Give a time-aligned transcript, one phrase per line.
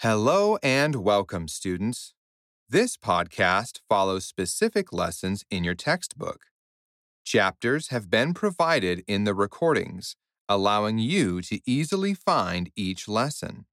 [0.00, 2.12] Hello and welcome, students.
[2.68, 6.48] This podcast follows specific lessons in your textbook.
[7.24, 10.14] Chapters have been provided in the recordings,
[10.50, 13.64] allowing you to easily find each lesson.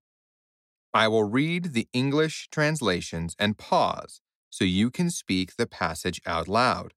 [0.94, 6.48] I will read the English translations and pause so you can speak the passage out
[6.48, 6.94] loud.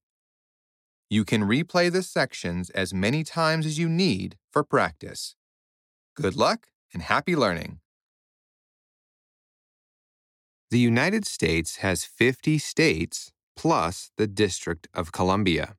[1.11, 5.35] You can replay the sections as many times as you need for practice.
[6.15, 7.81] Good luck and happy learning.
[10.71, 15.77] The United States has 50 states plus the District of Columbia.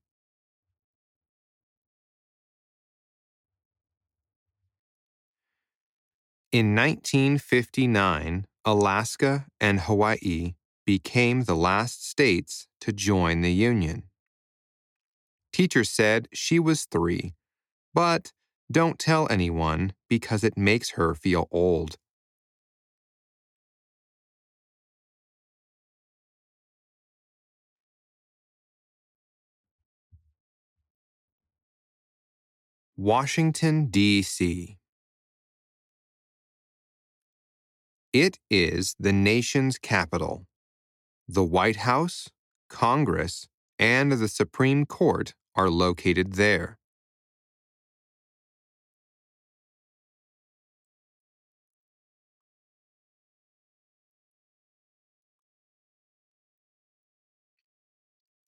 [6.53, 10.55] In 1959, Alaska and Hawaii
[10.85, 14.03] became the last states to join the Union.
[15.51, 17.33] Teacher said she was three,
[17.93, 18.31] but
[18.71, 21.97] don't tell anyone because it makes her feel old.
[32.99, 34.79] Washington, D.C.
[38.11, 40.47] It is the nation's capital.
[41.27, 42.29] The White House,
[42.69, 46.79] Congress, and the Supreme Court are located there.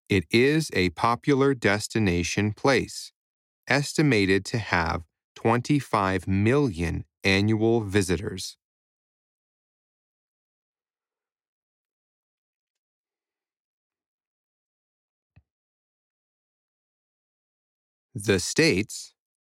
[0.09, 3.11] It is a popular destination place,
[3.69, 5.03] estimated to have
[5.35, 8.57] 25 million annual visitors.
[18.15, 19.13] The states,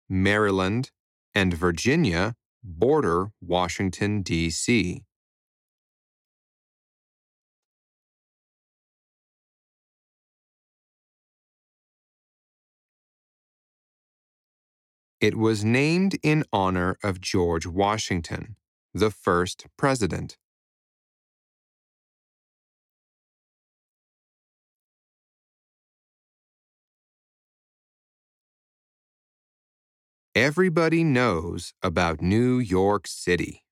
[0.09, 0.91] Maryland
[1.35, 5.05] and Virginia, border Washington, D.C.
[15.21, 18.57] It was named in honor of George Washington,
[18.95, 20.39] the first president.
[30.35, 33.65] Everybody knows about New York City.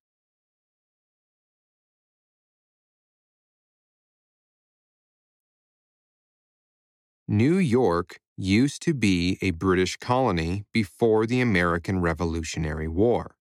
[7.27, 13.35] New York used to be a British colony before the American Revolutionary War.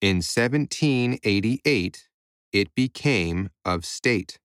[0.00, 2.08] In 1788,
[2.52, 4.38] it became of state.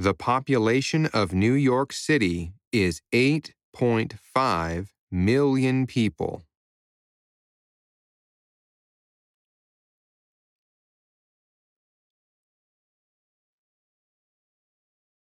[0.00, 6.44] The population of New York City is 8.5 million people.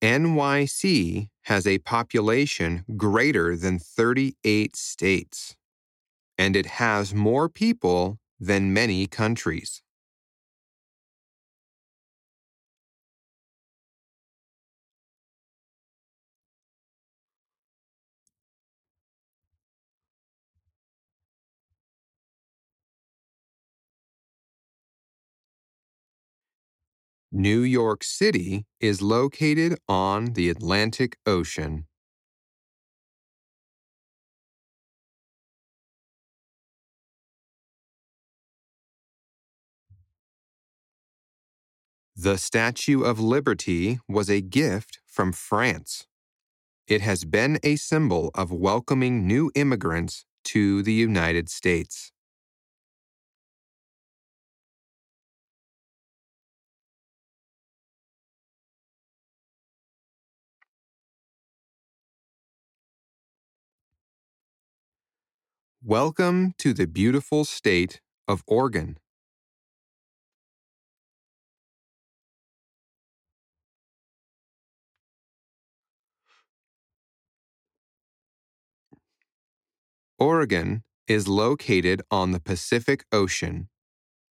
[0.02, 5.54] NYC has a population greater than 38 states,
[6.36, 9.84] and it has more people than many countries.
[27.30, 31.84] New York City is located on the Atlantic Ocean.
[42.16, 46.06] The Statue of Liberty was a gift from France.
[46.86, 52.10] It has been a symbol of welcoming new immigrants to the United States.
[65.88, 68.98] Welcome to the beautiful state of Oregon.
[80.18, 83.70] Oregon is located on the Pacific Ocean.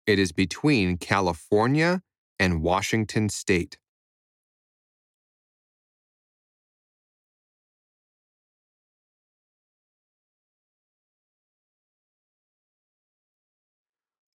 [0.07, 2.01] It is between California
[2.39, 3.77] and Washington State.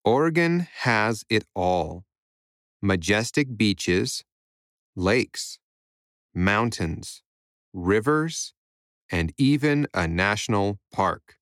[0.09, 2.07] Oregon has it all
[2.81, 4.25] majestic beaches,
[4.97, 5.59] lakes,
[6.35, 7.23] mountains,
[7.75, 8.55] rivers,
[9.13, 11.37] and even a national park.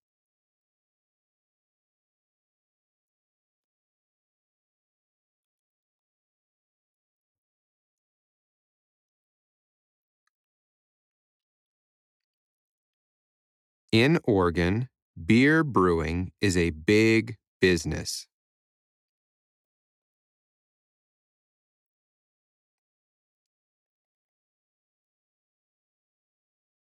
[13.93, 14.89] In Oregon,
[15.25, 18.27] beer brewing is a big business.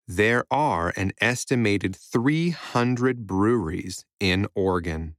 [0.09, 5.15] There are an estimated 300 breweries in Oregon.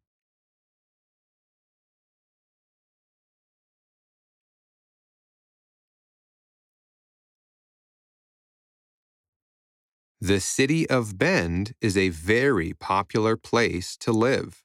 [10.22, 14.64] The city of Bend is a very popular place to live.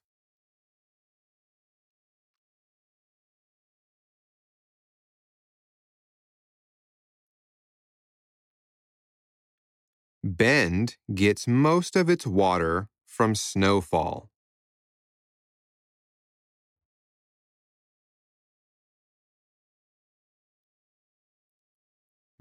[10.25, 14.31] Bend gets most of its water from snowfall.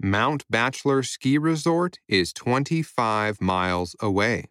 [0.00, 4.46] Mount Bachelor Ski Resort is 25 miles away.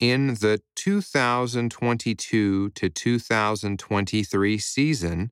[0.00, 5.30] In the 2022 to 2023 season,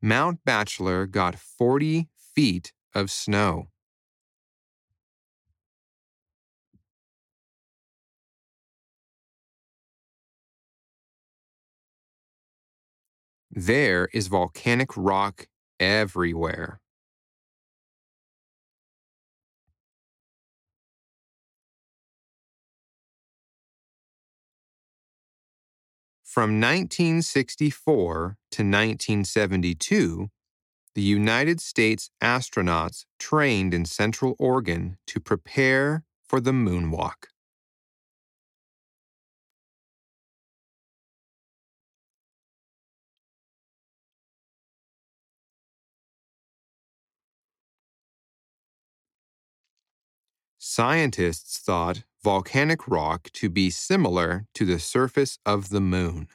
[0.00, 3.68] Mount Bachelor got 40 feet of snow.
[13.50, 15.48] There is volcanic rock
[15.78, 16.80] everywhere.
[26.34, 30.30] From 1964 to 1972,
[30.96, 37.28] the United States astronauts trained in Central Oregon to prepare for the moonwalk.
[50.76, 56.26] Scientists thought volcanic rock to be similar to the surface of the moon.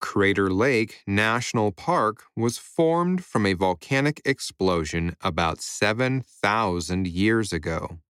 [0.00, 8.00] Crater Lake National Park was formed from a volcanic explosion about 7,000 years ago.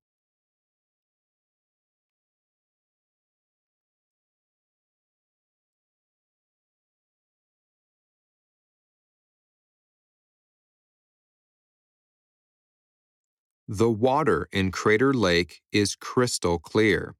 [13.70, 17.17] The water in Crater Lake is crystal clear,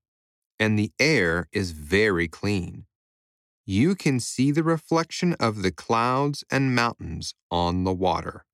[0.59, 2.87] and the air is very clean.
[3.67, 8.47] You can see the reflection of the clouds and mountains on the water.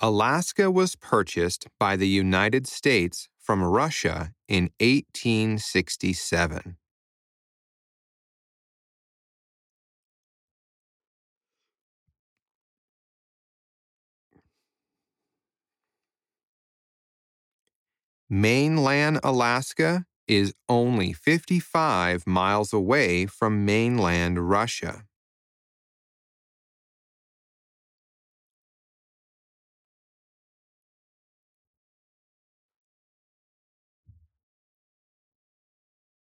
[0.00, 6.76] Alaska was purchased by the United States from Russia in 1867.
[18.30, 25.02] Mainland Alaska is only 55 miles away from mainland Russia.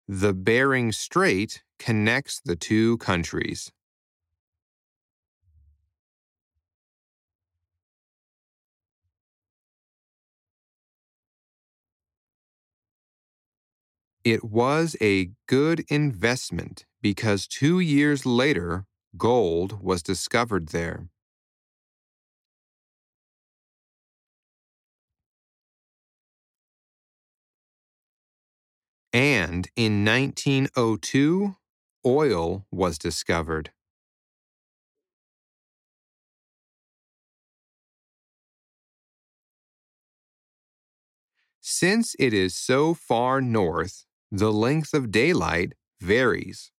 [0.08, 3.72] The Bering Strait connects the two countries.
[14.26, 18.86] It was a good investment because two years later,
[19.18, 21.08] gold was discovered there.
[29.16, 31.56] And in 1902,
[32.06, 33.72] oil was discovered.
[41.62, 46.72] Since it is so far north, the length of daylight varies.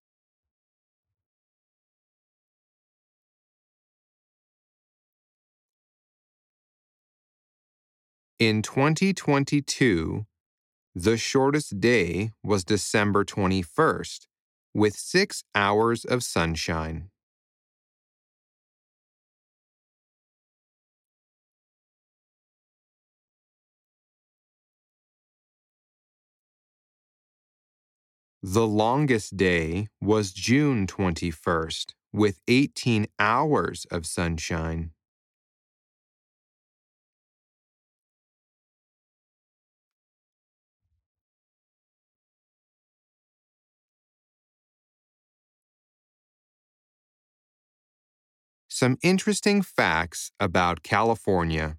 [8.38, 10.26] In 2022,
[10.98, 14.26] the shortest day was December 21st,
[14.72, 17.10] with six hours of sunshine.
[28.42, 34.92] The longest day was June 21st, with 18 hours of sunshine.
[48.78, 51.78] Some interesting facts about California.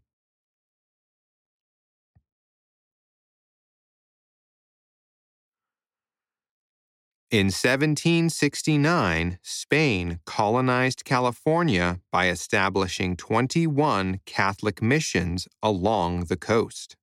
[7.30, 16.97] In 1769, Spain colonized California by establishing 21 Catholic missions along the coast.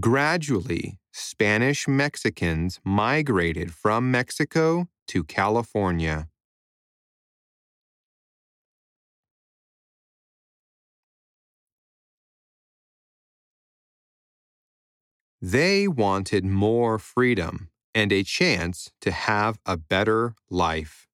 [0.00, 6.28] Gradually, Spanish Mexicans migrated from Mexico to California.
[15.40, 21.07] They wanted more freedom and a chance to have a better life.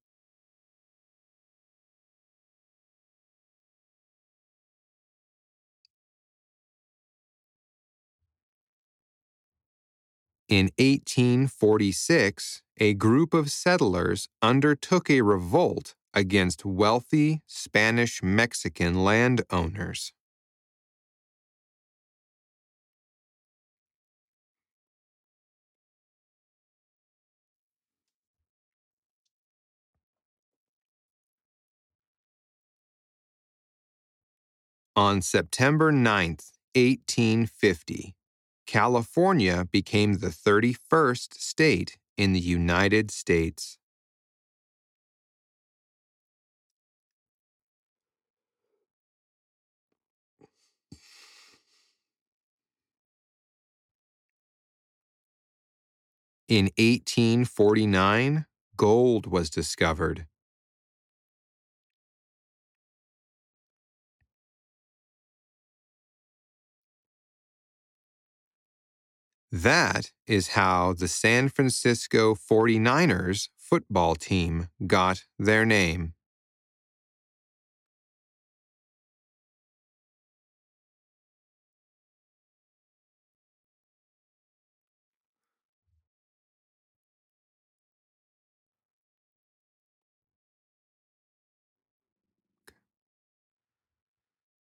[10.54, 20.12] In 1846, a group of settlers undertook a revolt against wealthy Spanish Mexican landowners.
[34.94, 36.36] On September 9,
[36.76, 38.14] 1850,
[38.66, 43.78] California became the 31st state in the United States.
[56.48, 58.44] In 1849,
[58.76, 60.26] gold was discovered.
[69.62, 76.12] That is how the San Francisco 49ers football team got their name.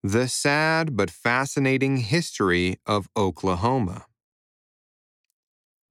[0.04, 4.06] The sad but fascinating history of Oklahoma.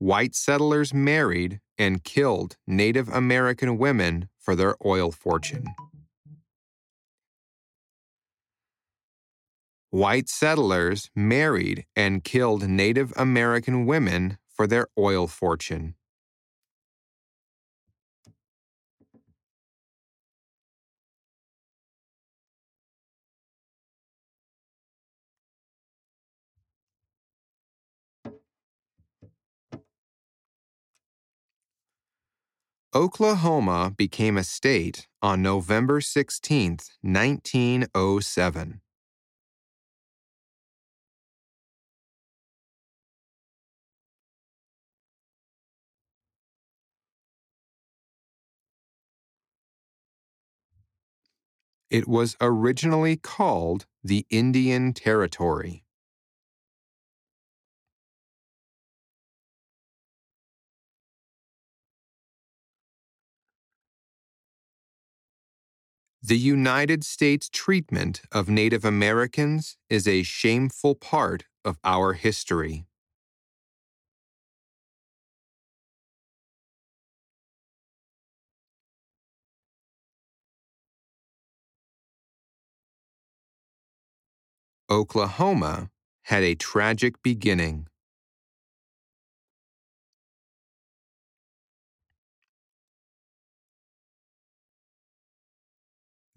[0.02, 5.76] White settlers married and killed Native American women for their oil fortune.
[9.92, 15.94] White settlers married and killed Native American women for their oil fortune.
[32.94, 38.82] Oklahoma became a state on November 16, 1907.
[51.92, 55.86] It was originally called the Indian Territory.
[66.32, 72.86] The United States treatment of Native Americans is a shameful part of our history.
[84.90, 85.90] Oklahoma
[86.24, 87.88] had a tragic beginning.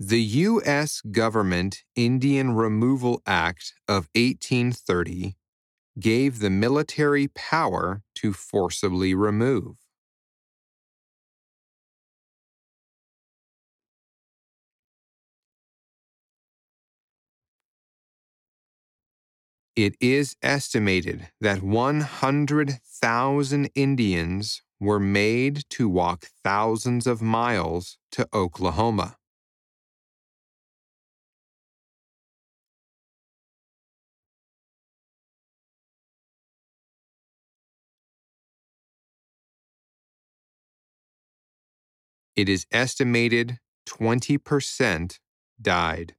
[0.07, 1.01] The U.S.
[1.01, 5.35] Government Indian Removal Act of 1830
[5.99, 9.77] gave the military power to forcibly remove.
[19.75, 29.17] It is estimated that 100,000 Indians were made to walk thousands of miles to Oklahoma.
[42.37, 45.19] It is estimated 20%
[45.61, 46.15] died.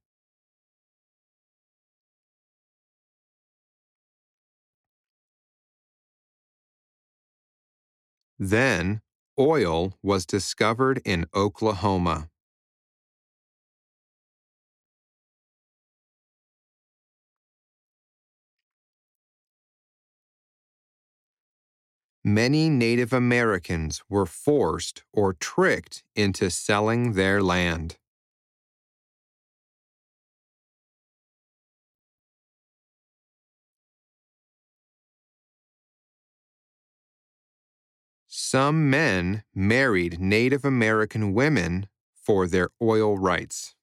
[8.38, 9.02] Then,
[9.38, 12.30] oil was discovered in Oklahoma.
[22.28, 27.98] Many Native Americans were forced or tricked into selling their land.
[38.26, 43.75] Some men married Native American women for their oil rights.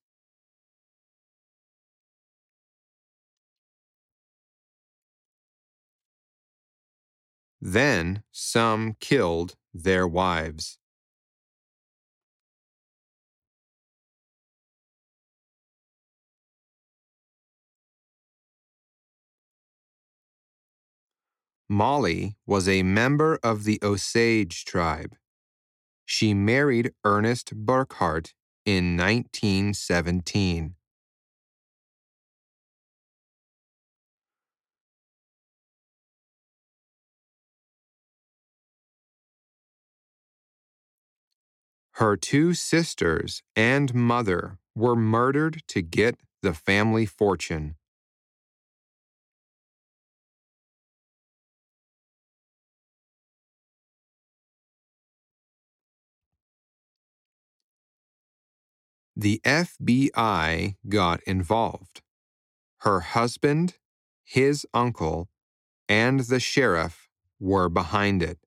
[7.66, 10.80] Then some killed their wives.
[21.70, 25.16] Molly was a member of the Osage tribe.
[26.06, 28.34] She married Ernest Burkhart
[28.66, 30.76] in 1917.
[41.98, 47.76] Her two sisters and mother were murdered to get the family fortune.
[59.16, 62.02] The FBI got involved.
[62.80, 63.76] Her husband,
[64.24, 65.30] his uncle,
[65.88, 67.08] and the sheriff
[67.40, 68.40] were behind it.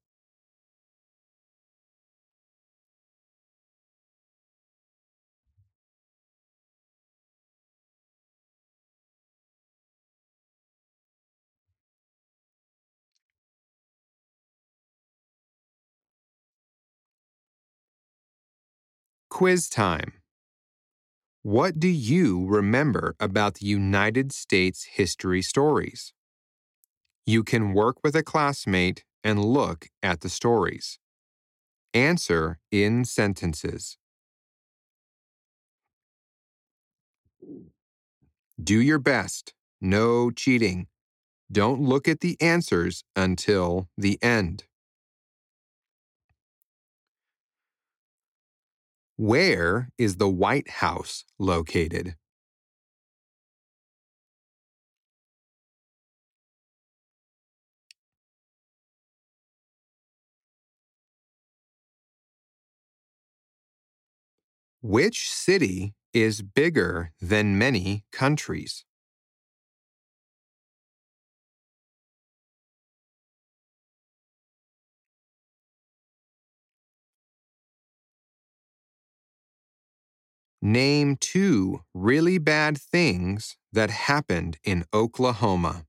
[19.36, 20.14] Quiz time.
[21.42, 26.14] What do you remember about the United States history stories?
[27.26, 30.98] You can work with a classmate and look at the stories.
[31.92, 33.98] Answer in sentences.
[38.58, 39.52] Do your best.
[39.82, 40.86] No cheating.
[41.52, 44.64] Don't look at the answers until the end.
[49.18, 52.16] Where is the White House located?
[64.80, 68.85] Which city is bigger than many countries?
[80.66, 85.86] Name two really bad things that happened in Oklahoma.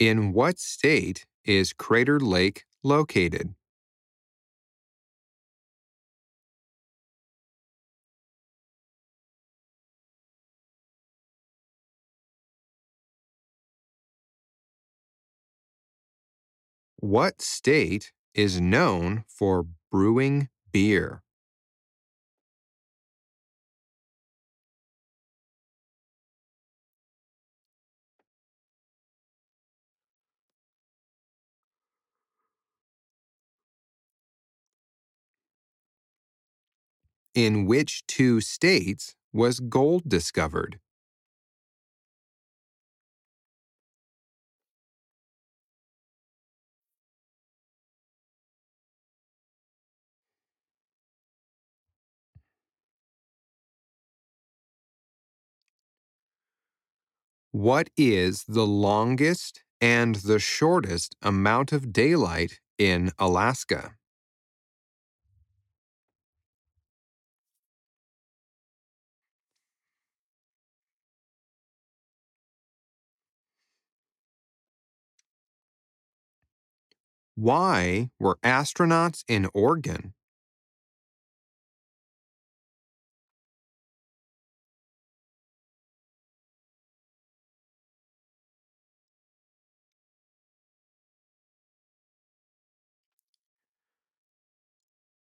[0.00, 3.54] In what state is Crater Lake located?
[17.00, 21.24] What state is known for brewing beer?
[37.34, 40.78] In which two states was gold discovered?
[57.62, 63.98] What is the longest and the shortest amount of daylight in Alaska?
[77.34, 80.14] Why were astronauts in Oregon?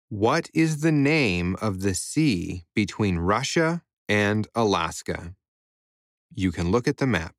[0.09, 5.35] What is the name of the sea between Russia and Alaska?
[6.33, 7.35] You can look at the map.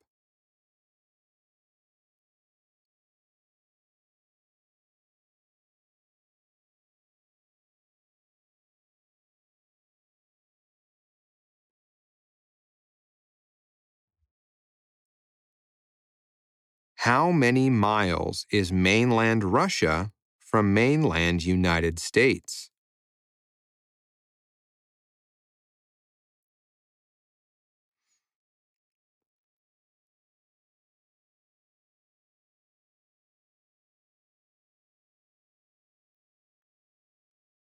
[16.98, 20.12] How many miles is mainland Russia
[20.50, 22.70] from mainland United States?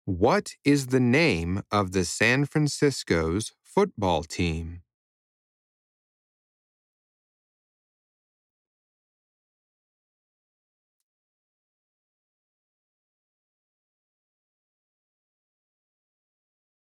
[0.07, 4.83] What is the name of the San Francisco's football team?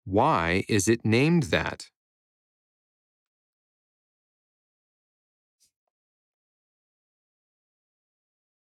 [0.10, 1.92] Why is it named that?